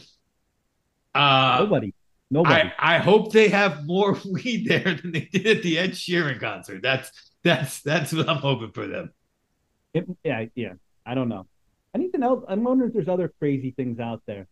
[1.16, 1.94] uh, nobody.
[2.32, 2.72] Nobody.
[2.78, 6.40] I, I hope they have more weed there than they did at the Ed Sheeran
[6.40, 6.82] concert.
[6.82, 7.12] That's
[7.44, 9.12] that's that's what I'm hoping for them.
[9.94, 10.74] It, yeah, yeah.
[11.06, 11.48] I don't know.
[11.96, 12.44] Anything else?
[12.48, 14.48] I'm wondering if there's other crazy things out there.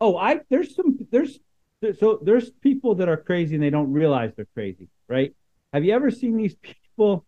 [0.00, 1.38] Oh, I there's some there's
[1.98, 5.34] so there's people that are crazy and they don't realize they're crazy, right?
[5.72, 7.24] Have you ever seen these people?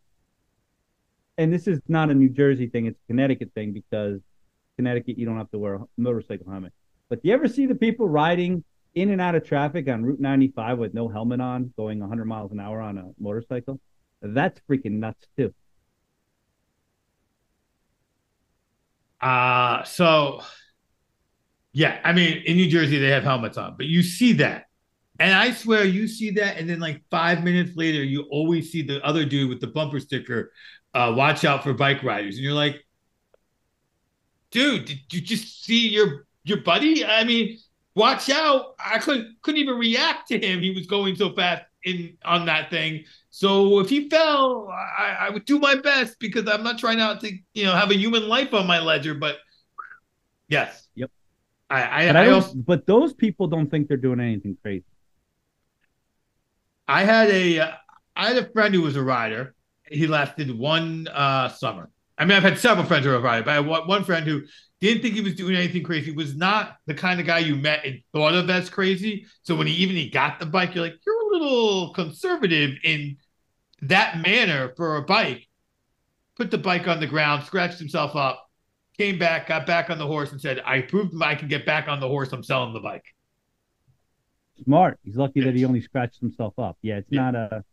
[1.39, 4.21] And this is not a New Jersey thing; it's a Connecticut thing because
[4.77, 6.73] Connecticut you don't have to wear a motorcycle helmet.
[7.09, 10.21] But do you ever see the people riding in and out of traffic on Route
[10.21, 13.81] 95 with no helmet on, going 100 miles an hour on a motorcycle?
[14.21, 15.53] That's freaking nuts too.
[19.21, 20.43] Uh so
[21.73, 24.67] yeah, I mean, in New Jersey they have helmets on, but you see that,
[25.19, 28.83] and I swear you see that, and then like five minutes later, you always see
[28.83, 30.53] the other dude with the bumper sticker,
[30.95, 32.85] uh, "Watch out for bike riders," and you're like,
[34.51, 37.05] dude, did you just see your your buddy?
[37.05, 37.59] I mean,
[37.95, 38.75] watch out!
[38.85, 40.61] I couldn't couldn't even react to him.
[40.61, 43.05] He was going so fast in on that thing.
[43.31, 47.21] So if he fell, I, I would do my best because I'm not trying out
[47.21, 49.39] to you know have a human life on my ledger, but
[50.49, 50.89] yes.
[50.95, 51.11] Yep.
[51.73, 54.85] I, I, But I, I also, but those people don't think they're doing anything crazy.
[56.87, 57.71] I had a, uh,
[58.15, 59.55] I had a friend who was a rider.
[59.87, 61.91] He lasted one uh, summer.
[62.19, 64.27] I mean, I've had several friends who are riders, but I had one, one friend
[64.27, 64.43] who
[64.81, 66.13] didn't think he was doing anything crazy.
[66.13, 69.27] Was not the kind of guy you met and thought of as crazy.
[69.43, 73.17] So when he even he got the bike, you're like, you're a little conservative in
[73.83, 75.49] that manner for a bike.
[76.37, 78.49] Put the bike on the ground, scratched himself up,
[79.03, 81.89] came back, got back on the horse, and said, "I proved I can get back
[81.89, 82.33] on the horse.
[82.33, 83.05] I'm selling the bike."
[84.65, 84.99] Smart.
[85.03, 86.77] He's lucky that he only scratched himself up.
[86.83, 87.31] Yeah, it's Yeah.
[87.31, 87.65] not a.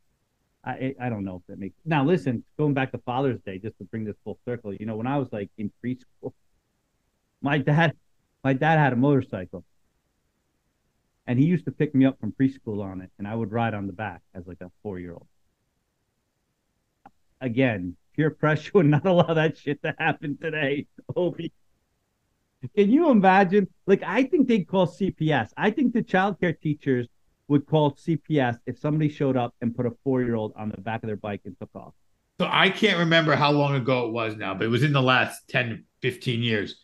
[0.64, 1.76] I I don't know if that makes.
[1.86, 4.74] Now listen, going back to Father's Day, just to bring this full circle.
[4.74, 6.34] You know, when I was like in preschool,
[7.42, 7.96] my dad,
[8.44, 9.64] my dad had a motorcycle,
[11.28, 13.74] and he used to pick me up from preschool on it, and I would ride
[13.74, 15.28] on the back as like a four year old.
[17.40, 21.54] Again, peer pressure would not allow that shit to happen today, Obi.
[22.76, 23.70] Can you imagine?
[23.88, 25.52] Like, I think they'd call CPS.
[25.56, 27.08] I think the childcare teachers
[27.48, 30.82] would call CPS if somebody showed up and put a four year old on the
[30.82, 31.94] back of their bike and took off.
[32.42, 35.02] So I can't remember how long ago it was now, but it was in the
[35.02, 36.76] last 10, 15 years.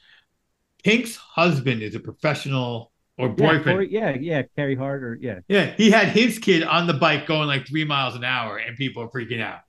[0.86, 3.64] Pink's husband is a professional or Yeah, boyfriend.
[3.78, 5.40] Corey- yeah, yeah, Carey Hart or yeah.
[5.50, 8.78] Yeah, he had his kid on the bike going like three miles an hour, and
[8.78, 9.60] people are freaking out.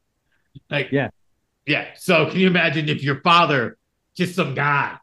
[0.71, 1.09] Like, Yeah.
[1.67, 1.89] Yeah.
[1.97, 3.77] So can you imagine if your father,
[4.17, 4.97] just some guy,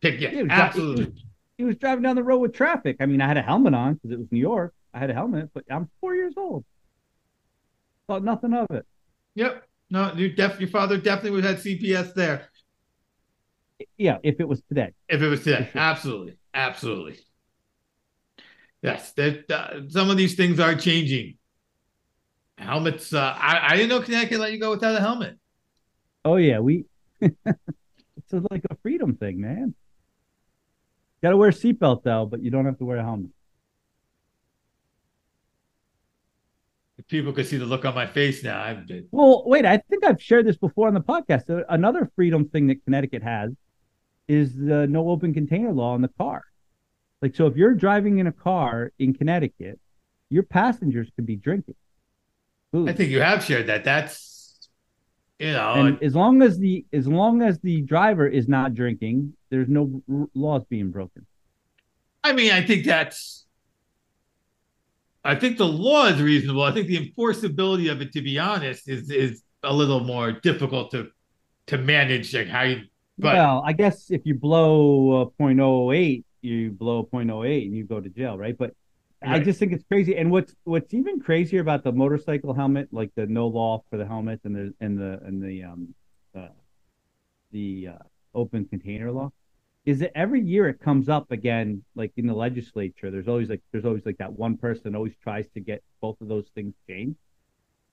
[0.00, 1.12] pick yeah, Yeah, he was- absolutely.
[1.58, 2.96] He was driving down the road with traffic.
[3.00, 4.74] I mean, I had a helmet on because it was New York.
[4.92, 6.64] I had a helmet, but I'm four years old.
[8.08, 8.84] Thought nothing of it.
[9.36, 9.66] Yep.
[9.88, 12.48] No, you def- your father definitely would have had CPS there
[13.96, 14.92] Yeah, if it was today.
[15.08, 15.68] if it was today.
[15.72, 15.80] Sure.
[15.80, 17.18] Absolutely, absolutely.
[18.82, 21.38] Yes, that uh, some of these things are changing.
[22.58, 23.12] Helmets.
[23.14, 25.38] Uh, I, I didn't know Connecticut let you go without a helmet.
[26.26, 26.86] Oh yeah, we.
[27.20, 27.36] it's
[28.50, 29.74] like a freedom thing, man.
[31.22, 33.30] Got to wear a seatbelt though, but you don't have to wear a helmet.
[36.98, 39.06] If people could see the look on my face now, I've been.
[39.12, 41.64] Well, wait, I think I've shared this before on the podcast.
[41.68, 43.52] Another freedom thing that Connecticut has
[44.26, 46.42] is the no open container law in the car.
[47.22, 49.78] Like, so if you're driving in a car in Connecticut,
[50.28, 51.76] your passengers could be drinking.
[52.74, 53.84] I think you have shared that.
[53.84, 54.35] That's,
[55.38, 59.34] you know, and as long as the as long as the driver is not drinking,
[59.50, 61.26] there's no r- laws being broken.
[62.24, 63.44] I mean, I think that's.
[65.24, 66.62] I think the law is reasonable.
[66.62, 70.90] I think the enforceability of it, to be honest, is is a little more difficult
[70.92, 71.08] to
[71.66, 72.34] to manage.
[72.34, 72.82] Like how you,
[73.18, 78.00] but well, I guess if you blow uh, 0.008, you blow 0.08 and you go
[78.00, 78.56] to jail, right?
[78.56, 78.74] But
[79.26, 80.16] I just think it's crazy.
[80.16, 84.06] And what's what's even crazier about the motorcycle helmet, like the no law for the
[84.06, 85.94] helmet and the and the and the um
[86.36, 86.48] uh,
[87.52, 89.30] the uh, open container law,
[89.84, 93.10] is that every year it comes up again, like in the legislature.
[93.10, 96.28] There's always like there's always like that one person always tries to get both of
[96.28, 97.18] those things changed.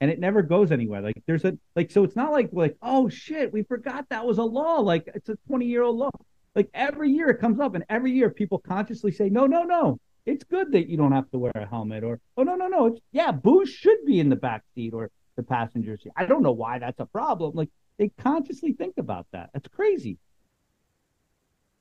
[0.00, 1.00] And it never goes anywhere.
[1.00, 4.38] Like there's a like so it's not like like oh shit we forgot that was
[4.38, 6.10] a law like it's a 20 year old law
[6.54, 9.98] like every year it comes up and every year people consciously say no no no
[10.26, 12.86] it's good that you don't have to wear a helmet or oh no no no
[12.86, 16.42] it's yeah booze should be in the back seat or the passenger seat i don't
[16.42, 20.18] know why that's a problem like they consciously think about that that's crazy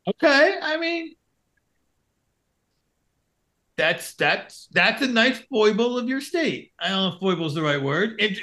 [0.08, 0.60] okay.
[0.62, 1.16] I mean,
[3.76, 6.72] that's that's that's a nice foible of your state.
[6.80, 8.16] I don't know if foible is the right word.
[8.20, 8.40] It's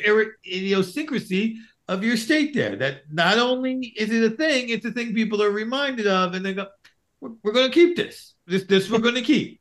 [0.47, 1.59] idiosyncrasy
[1.89, 2.77] of your state there.
[2.77, 6.45] That not only is it a thing, it's a thing people are reminded of, and
[6.45, 6.67] they go,
[7.21, 8.35] "We're, we're going to keep this.
[8.47, 9.60] This this we're going to keep."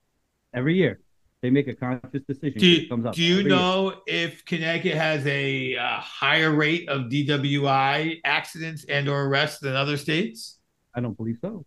[0.54, 1.00] Every year
[1.42, 3.60] they make a conscious decision Do you, comes up do you every year.
[3.60, 9.76] know if Connecticut has a uh, higher rate of DWI accidents and or arrests than
[9.76, 10.58] other states?
[10.96, 11.66] i don't believe so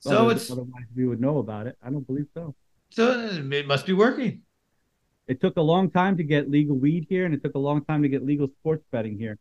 [0.00, 2.54] So Otherwise- it's otherwise we would know about it i don't believe so
[2.90, 4.42] so it must be working.
[5.26, 7.84] It took a long time to get legal weed here, and it took a long
[7.86, 9.36] time to get legal sports betting here.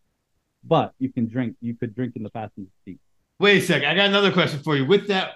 [0.64, 1.56] But you can drink.
[1.62, 3.00] You could drink in the passenger seat.
[3.40, 3.88] Wait a second.
[3.90, 4.86] I got another question for you.
[4.86, 5.34] With that,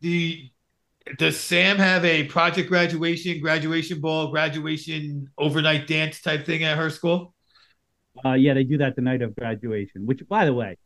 [0.00, 0.50] the
[1.18, 6.90] does Sam have a project graduation, graduation ball, graduation overnight dance type thing at her
[6.90, 7.34] school?
[8.24, 10.06] Uh, yeah, they do that the night of graduation.
[10.06, 10.76] Which, by the way,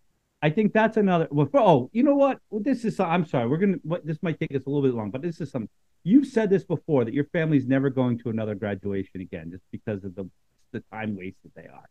[0.42, 1.26] I think that's another.
[1.30, 2.38] Well, for, oh, you know what?
[2.50, 3.00] Well, this is.
[3.00, 3.48] I'm sorry.
[3.48, 3.78] We're gonna.
[3.82, 5.68] What this might take us a little bit long, but this is something
[6.06, 10.04] You've said this before that your family's never going to another graduation again, just because
[10.04, 10.30] of the
[10.72, 11.88] the time wasted they are.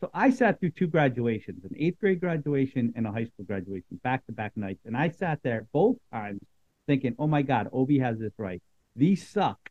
[0.00, 4.00] So I sat through two graduations, an eighth grade graduation and a high school graduation,
[4.02, 6.40] back to back nights, and I sat there both times
[6.88, 8.60] thinking, "Oh my God, Obi has this right.
[8.96, 9.70] These suck,"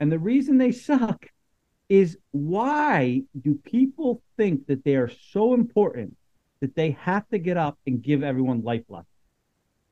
[0.00, 1.26] and the reason they suck
[1.88, 6.16] is why do people think that they are so important
[6.60, 9.06] that they have to get up and give everyone life lessons?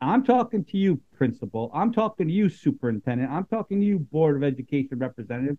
[0.00, 1.70] I'm talking to you, principal.
[1.72, 3.30] I'm talking to you, superintendent.
[3.30, 5.56] I'm talking to you, board of education representative.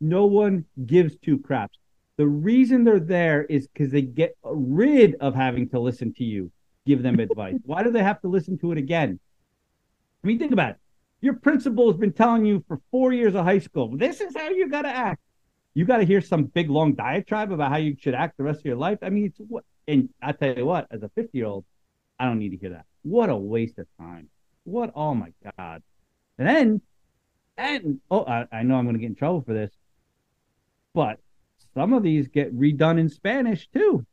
[0.00, 1.78] No one gives two craps.
[2.16, 6.50] The reason they're there is because they get rid of having to listen to you
[6.86, 7.54] give them advice.
[7.64, 9.20] Why do they have to listen to it again?
[10.22, 10.76] I mean, think about it.
[11.20, 14.50] Your principal has been telling you for four years of high school, this is how
[14.50, 15.20] you got to act.
[15.74, 18.60] You got to hear some big long diatribe about how you should act the rest
[18.60, 18.98] of your life.
[19.02, 21.64] I mean, it's what, and I tell you what, as a 50 year old,
[22.18, 22.86] I don't need to hear that.
[23.02, 24.28] What a waste of time.
[24.64, 25.82] What, oh my God.
[26.36, 26.80] And then,
[27.56, 29.72] and, oh, I, I know I'm going to get in trouble for this,
[30.94, 31.18] but
[31.74, 34.04] some of these get redone in Spanish too.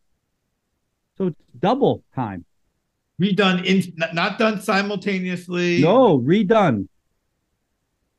[1.17, 2.45] So it's double time.
[3.21, 5.81] Redone in not done simultaneously.
[5.81, 6.87] No, redone.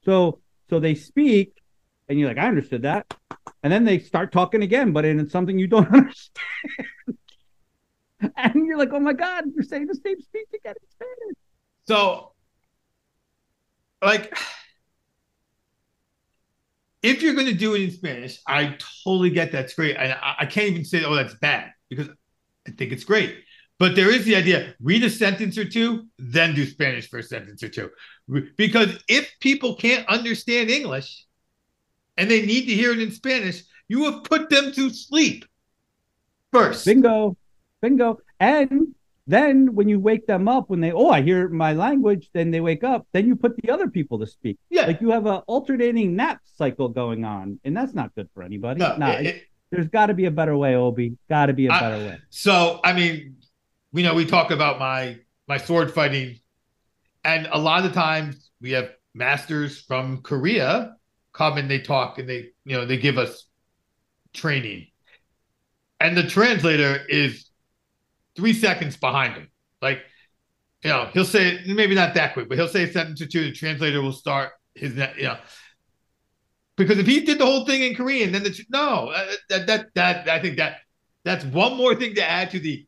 [0.04, 1.62] So so they speak,
[2.08, 3.12] and you're like, I understood that,
[3.62, 7.18] and then they start talking again, but in something you don't understand.
[8.36, 11.36] and you're like, oh my god, you're saying the same speech again in Spanish.
[11.86, 12.32] So,
[14.02, 14.36] like,
[17.02, 19.96] if you're going to do it in Spanish, I totally get that's great.
[19.96, 22.08] I, I can't even say, oh, that's bad because
[22.66, 23.44] I think it's great.
[23.78, 27.22] But there is the idea read a sentence or two, then do Spanish for a
[27.22, 27.90] sentence or two.
[28.56, 31.26] Because if people can't understand English
[32.16, 35.44] and they need to hear it in Spanish, you have put them to sleep
[36.52, 36.86] first.
[36.86, 37.36] Bingo.
[37.82, 38.20] Bingo.
[38.40, 38.94] And
[39.26, 42.60] then when you wake them up, when they, oh, I hear my language, then they
[42.60, 44.58] wake up, then you put the other people to speak.
[44.70, 44.86] Yeah.
[44.86, 48.80] Like you have an alternating nap cycle going on, and that's not good for anybody.
[48.80, 50.98] No, it, it, there's got to be a better way, OB.
[51.28, 52.18] Got to be a better way.
[52.30, 53.36] So, I mean,
[53.96, 56.38] you know, we talk about my my sword fighting,
[57.24, 60.96] and a lot of times we have masters from Korea
[61.32, 63.46] come and they talk and they, you know, they give us
[64.32, 64.86] training,
[66.00, 67.48] and the translator is
[68.36, 69.48] three seconds behind him.
[69.80, 70.00] Like,
[70.82, 73.44] you know, he'll say maybe not that quick, but he'll say a sentence or two.
[73.44, 75.38] The translator will start his, you know,
[76.76, 79.86] because if he did the whole thing in Korean, then the no, uh, that that
[79.94, 80.78] that I think that
[81.24, 82.86] that's one more thing to add to the.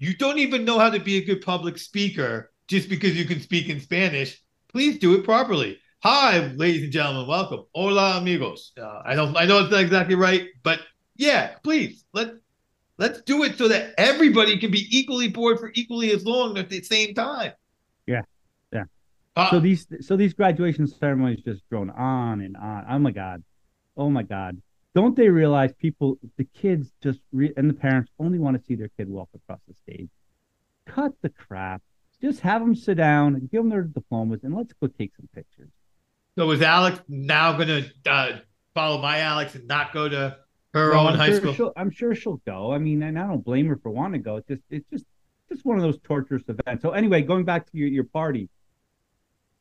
[0.00, 3.40] You don't even know how to be a good public speaker just because you can
[3.40, 4.40] speak in Spanish.
[4.68, 5.78] Please do it properly.
[6.04, 7.64] Hi, ladies and gentlemen, welcome.
[7.74, 8.70] Hola, amigos.
[8.80, 10.78] Uh, I don't, I know it's not exactly right, but
[11.16, 12.34] yeah, please let
[12.98, 16.68] let's do it so that everybody can be equally bored for equally as long at
[16.68, 17.52] the same time.
[18.06, 18.22] Yeah,
[18.72, 18.84] yeah.
[19.34, 22.84] Uh, so these so these graduation ceremonies just drone on and on.
[22.88, 23.42] Oh my god,
[23.96, 24.62] oh my god!
[24.94, 28.74] Don't they realize people, the kids just re- and the parents only want to see
[28.74, 30.10] their kid walk across the stage?
[30.86, 31.82] Cut the crap.
[32.20, 35.28] Just have them sit down and give them their diplomas and let's go take some
[35.34, 35.70] pictures.
[36.36, 38.38] So is Alex now going to uh,
[38.74, 40.36] follow my Alex and not go to
[40.74, 41.72] her well, own I'm high sure school?
[41.76, 42.72] I'm sure she'll go.
[42.72, 44.36] I mean, and I don't blame her for wanting to go.
[44.36, 45.04] It's just, it's just,
[45.48, 46.82] just one of those torturous events.
[46.82, 48.48] So anyway, going back to your, your party,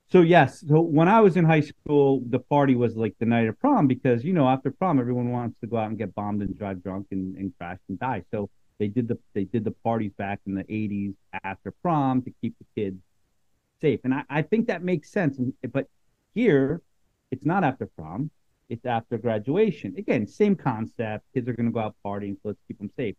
[0.10, 3.48] so yes, so when I was in high school, the party was like the night
[3.48, 6.42] of prom because you know after prom everyone wants to go out and get bombed
[6.42, 8.24] and drive drunk and, and crash and die.
[8.32, 12.32] So they did the they did the parties back in the '80s after prom to
[12.42, 13.02] keep the kids
[13.82, 15.40] safe, and I, I think that makes sense.
[15.72, 15.88] But
[16.34, 16.82] here,
[17.32, 18.32] it's not after prom;
[18.70, 19.96] it's after graduation.
[19.98, 21.26] Again, same concept.
[21.34, 23.16] Kids are going to go out partying, so let's keep them safe.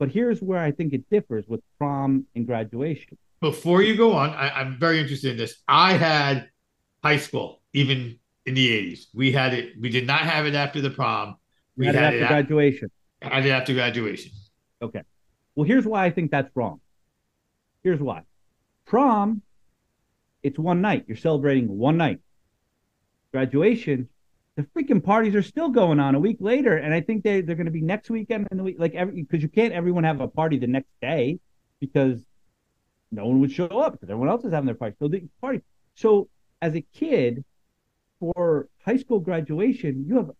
[0.00, 4.30] But here's where I think it differs with prom and graduation before you go on,
[4.30, 5.62] I, am very interested in this.
[5.66, 6.50] I had
[7.02, 9.06] high school, even in the 80s.
[9.14, 11.36] We had it, we did not have it after the prom.
[11.76, 12.90] We had, had, it after it graduation.
[13.22, 14.32] Had it after graduation.
[14.82, 15.02] Okay.
[15.54, 16.80] Well, here's why I think that's wrong.
[17.82, 18.22] Here's why.
[18.86, 19.42] Prom,
[20.42, 21.04] it's one night.
[21.08, 22.20] You're celebrating one night.
[23.32, 24.08] Graduation,
[24.60, 27.56] the freaking parties are still going on a week later, and I think they they're
[27.56, 30.20] going to be next weekend and the week like every because you can't everyone have
[30.20, 31.38] a party the next day
[31.80, 32.20] because
[33.10, 34.96] no one would show up because everyone else is having their party.
[34.98, 35.62] So the party.
[35.94, 36.28] So
[36.62, 37.44] as a kid,
[38.18, 40.30] for high school graduation, you have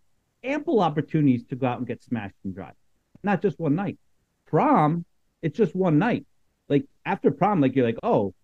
[0.45, 2.75] ample opportunities to go out and get smashed and drive.
[3.23, 3.99] Not just one night.
[4.47, 5.05] Prom,
[5.43, 6.27] it's just one night.
[6.69, 8.35] Like after prom, like you're like, oh,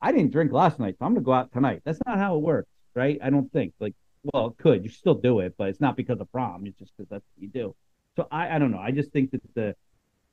[0.00, 1.82] I didn't drink last night, so I'm gonna go out tonight.
[1.84, 3.18] That's not how it works, right?
[3.22, 3.72] I don't think.
[3.80, 3.94] Like,
[4.32, 4.84] well, it could.
[4.84, 6.66] You still do it, but it's not because of prom.
[6.66, 7.74] It's just because that's what you do.
[8.16, 8.78] So I, I don't know.
[8.78, 9.74] I just think that the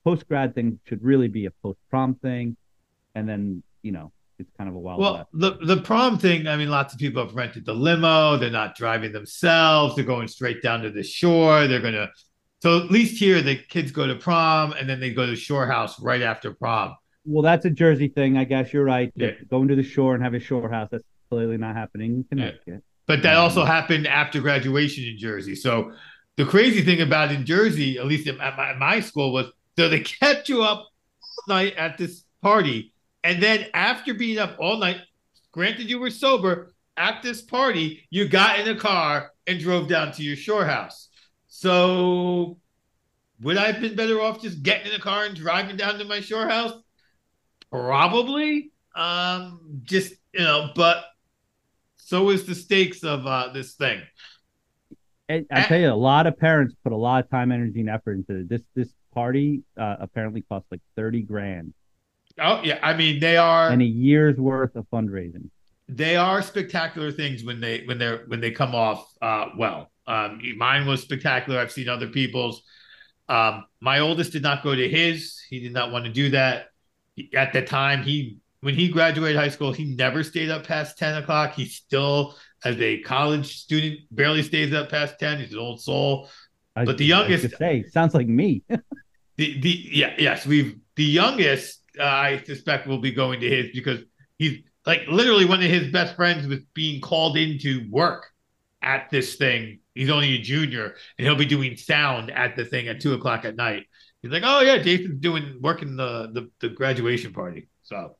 [0.03, 2.57] post grad thing should really be a post prom thing
[3.15, 4.99] and then you know it's kind of a wild.
[4.99, 6.47] Well, the the prom thing.
[6.47, 8.37] I mean, lots of people have rented the limo.
[8.37, 9.95] They're not driving themselves.
[9.95, 11.67] They're going straight down to the shore.
[11.67, 12.09] They're gonna.
[12.61, 15.67] So at least here, the kids go to prom and then they go to shore
[15.67, 16.95] house right after prom.
[17.25, 18.73] Well, that's a Jersey thing, I guess.
[18.73, 19.11] You're right.
[19.15, 19.31] Yeah.
[19.49, 20.87] Going to the shore and have a shore house.
[20.91, 22.63] That's clearly not happening in Connecticut.
[22.65, 22.77] Yeah.
[23.05, 25.55] But that also happened after graduation in Jersey.
[25.55, 25.91] So
[26.37, 29.47] the crazy thing about in Jersey, at least at my, at my school, was
[29.77, 32.93] so they kept you up all night at this party
[33.23, 34.97] And then after being up all night,
[35.51, 40.11] granted you were sober, at this party, you got in a car and drove down
[40.13, 41.09] to your shore house.
[41.47, 42.59] So
[43.41, 46.05] would I have been better off just getting in a car and driving down to
[46.05, 46.73] my shore house?
[47.71, 48.71] Probably.
[48.95, 51.03] Um, just you know, but
[52.13, 53.99] so is the stakes of uh, this thing.
[55.27, 57.89] And I tell you, a lot of parents put a lot of time, energy, and
[57.89, 58.61] effort into this.
[58.75, 61.73] This party uh, apparently cost like thirty grand.
[62.39, 65.49] Oh yeah, I mean they are, and a year's worth of fundraising.
[65.89, 69.89] They are spectacular things when they when they're when they come off uh, well.
[70.05, 71.59] Um, mine was spectacular.
[71.59, 72.61] I've seen other people's.
[73.27, 75.41] Um, my oldest did not go to his.
[75.49, 76.67] He did not want to do that.
[77.33, 81.21] At the time, he when he graduated high school, he never stayed up past 10
[81.21, 81.53] o'clock.
[81.53, 85.39] He still, as a college student, barely stays up past 10.
[85.39, 86.29] He's an old soul.
[86.73, 88.63] I, but the youngest say sounds like me.
[89.37, 93.71] the the yeah, yes, we've the youngest uh, I suspect will be going to his
[93.73, 93.99] because
[94.37, 98.25] he's like literally one of his best friends was being called into work
[98.81, 99.79] at this thing.
[99.93, 103.45] He's only a junior and he'll be doing sound at the thing at two o'clock
[103.45, 103.85] at night.
[104.23, 107.67] He's like, Oh yeah, Jason's doing working the the, the graduation party.
[107.83, 108.15] So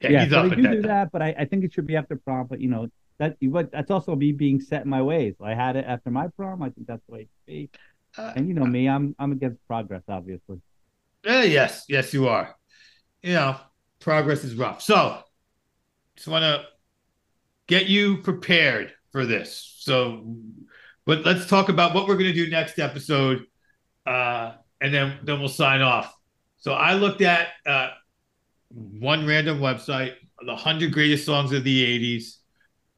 [0.00, 1.96] yeah, yeah so I do that, do that, but I, I think it should be
[1.96, 2.46] after prom.
[2.46, 2.88] But you know
[3.18, 5.34] that, but that's also me being set in my ways.
[5.42, 6.62] I had it after my prom.
[6.62, 7.70] I think that's the way it should be.
[8.16, 10.60] Uh, and you know me, I'm I'm against progress, obviously.
[11.28, 12.56] Uh, yes, yes, you are.
[13.22, 13.56] You know,
[14.00, 14.82] progress is rough.
[14.82, 15.18] So,
[16.16, 16.64] just want to
[17.66, 19.74] get you prepared for this.
[19.80, 20.36] So,
[21.04, 23.44] but let's talk about what we're going to do next episode,
[24.06, 26.14] uh, and then then we'll sign off.
[26.58, 27.90] So, I looked at uh,
[28.70, 32.34] one random website, the 100 greatest songs of the 80s.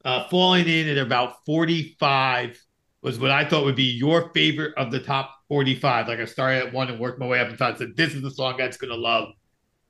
[0.03, 2.59] Uh, falling in at about 45
[3.01, 6.07] was what I thought would be your favorite of the top 45.
[6.07, 8.21] Like I started at one and worked my way up and thought, said, this is
[8.21, 9.29] the song that's going to love.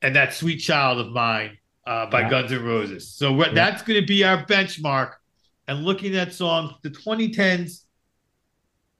[0.02, 2.30] And that Sweet Child of Mine uh, by yeah.
[2.30, 3.14] Guns N' Roses.
[3.14, 3.54] So yeah.
[3.54, 5.14] that's going to be our benchmark.
[5.68, 7.84] And looking at songs, the 2010s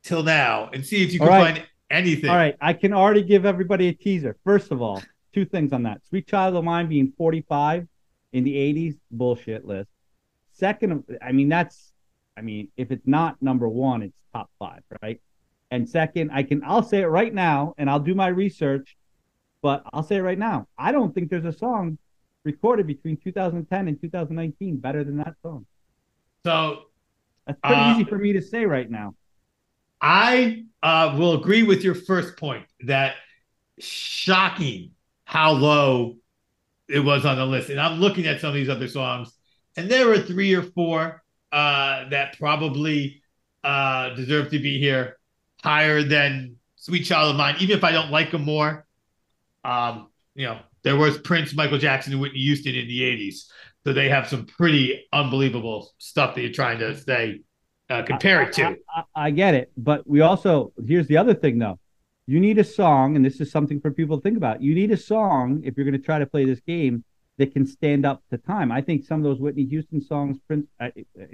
[0.04, 1.56] till now, and see if you can right.
[1.56, 2.30] find anything.
[2.30, 2.56] All right.
[2.62, 4.38] I can already give everybody a teaser.
[4.44, 5.02] First of all,
[5.34, 6.06] two things on that.
[6.08, 7.88] Sweet Child of Mine being 45
[8.34, 9.90] in the 80s, bullshit list.
[10.54, 11.94] Second, I mean, that's,
[12.38, 15.22] I mean, if it's not number one, it's top five, right?
[15.72, 18.98] And second, I can, I'll say it right now and I'll do my research,
[19.62, 20.68] but I'll say it right now.
[20.78, 21.98] I don't think there's a song
[22.44, 25.66] recorded between 2010 and 2019 better than that song.
[26.46, 26.84] So
[27.46, 29.16] that's pretty uh, easy for me to say right now.
[30.02, 33.16] I uh, will agree with your first point that
[33.80, 34.92] shocking
[35.32, 36.18] how low
[36.90, 37.70] it was on the list.
[37.70, 39.32] And I'm looking at some of these other songs,
[39.78, 41.24] and there were three or four
[41.54, 43.22] uh, that probably
[43.64, 45.18] uh, deserve to be here
[45.64, 48.86] higher than Sweet Child of Mine, even if I don't like them more.
[49.64, 53.46] Um, you know, there was Prince, Michael Jackson, and Whitney Houston in the 80s.
[53.86, 57.40] So they have some pretty unbelievable stuff that you're trying to say,
[57.90, 58.64] uh, compare it to.
[58.66, 59.72] I, I, I get it.
[59.78, 61.80] But we also, here's the other thing though
[62.28, 64.62] you need a song, and this is something for people to think about.
[64.62, 67.04] You need a song if you're going to try to play this game
[67.38, 68.72] that can stand up to time.
[68.72, 71.26] I think some of those Whitney Houston songs, Prince, uh, uh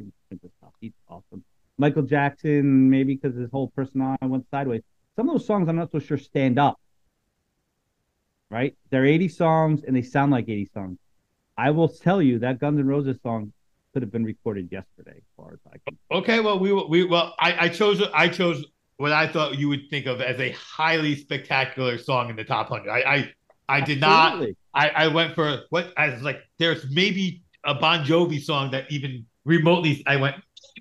[0.80, 1.44] he's awesome.
[1.78, 4.82] Michael Jackson, maybe because his whole personality went sideways.
[5.16, 6.80] Some of those songs I'm not so sure stand up.
[8.50, 8.76] Right?
[8.90, 10.98] They're 80 songs and they sound like 80 songs.
[11.58, 13.52] I will tell you that Guns N' Roses song
[13.94, 15.98] could have been recorded yesterday, as far as I can.
[16.12, 18.64] Okay, well, we we well, I, I chose I chose
[18.98, 22.70] what I thought you would think of as a highly spectacular song in the top
[22.70, 22.92] hundred.
[22.92, 23.34] I I,
[23.70, 24.48] I did Absolutely.
[24.48, 24.90] not.
[24.96, 26.40] I, I went for what I was like.
[26.60, 30.04] There's maybe a Bon Jovi song that even remotely.
[30.06, 30.36] I went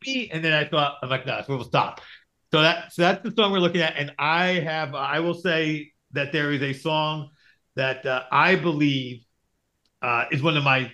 [0.04, 2.00] maybe, and then I thought I'm like, no, so we'll stop.
[2.52, 5.92] So that so that's the song we're looking at, and I have I will say
[6.12, 7.30] that there is a song
[7.74, 9.24] that uh, I believe
[10.00, 10.90] uh, is one of my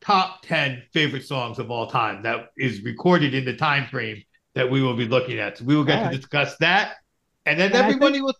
[0.00, 4.22] top 10 favorite songs of all time that is recorded in the time frame
[4.54, 5.58] that we will be looking at.
[5.58, 6.16] So we will get All to right.
[6.16, 6.96] discuss that,
[7.46, 8.34] and then and everybody think, will.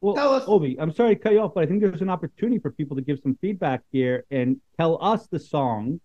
[0.00, 0.44] Well, tell us.
[0.48, 2.96] OB, I'm sorry to cut you off, but I think there's an opportunity for people
[2.96, 6.00] to give some feedback here and tell us the song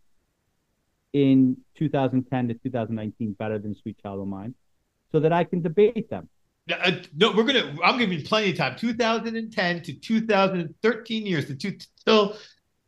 [1.14, 4.54] in 2010 to 2019 better than "Sweet Child of Mine,"
[5.12, 6.28] so that I can debate them.
[6.70, 7.76] Uh, no, we're gonna.
[7.84, 8.76] I'm giving plenty of time.
[8.76, 12.36] 2010 to 2013 years to till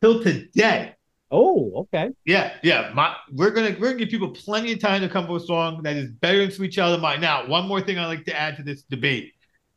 [0.02, 0.97] till today.
[1.30, 2.12] Oh, okay.
[2.26, 2.92] Yeah, yeah.
[2.94, 5.46] My, we're gonna we're gonna give people plenty of time to come up with a
[5.46, 8.24] song that is better than "Sweet Child of Mine." Now, one more thing I like
[8.26, 9.34] to add to this debate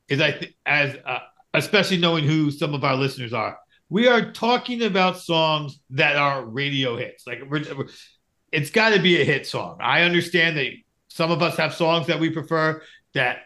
[0.08, 1.18] is I th- as uh,
[1.54, 6.44] especially knowing who some of our listeners are, we are talking about songs that are
[6.44, 7.26] radio hits.
[7.26, 7.88] Like we're, we're
[8.52, 9.78] it's got to be a hit song.
[9.80, 10.70] I understand that
[11.08, 12.80] some of us have songs that we prefer
[13.14, 13.38] that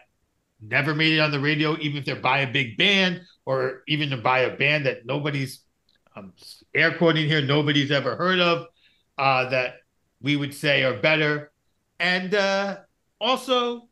[0.61, 4.21] never made it on the radio, even if they're by a big band or even
[4.21, 5.64] by a band that nobody's
[6.15, 6.33] I'm
[6.73, 8.67] air quoting here, nobody's ever heard of,
[9.17, 9.75] uh, that
[10.21, 11.51] we would say are better.
[11.99, 12.77] And uh,
[13.19, 13.89] also,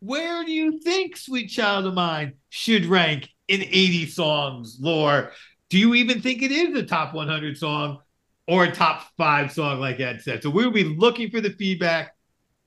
[0.00, 5.32] where do you think Sweet Child of Mine should rank in 80 songs lore?
[5.68, 8.00] Do you even think it is a top 100 song
[8.46, 10.42] or a top five song, like Ed said?
[10.42, 12.14] So we'll be looking for the feedback.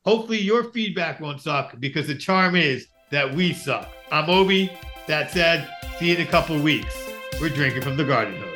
[0.06, 3.90] Hopefully, your feedback won't suck because the charm is that we suck.
[4.12, 4.70] I'm OB.
[5.08, 5.68] That said,
[5.98, 7.09] see you in a couple weeks.
[7.38, 8.49] We're drinking from the garden.